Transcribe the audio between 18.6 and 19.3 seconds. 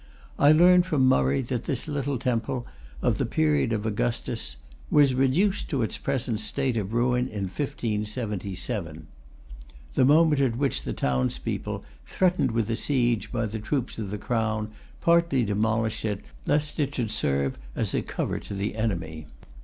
enemy.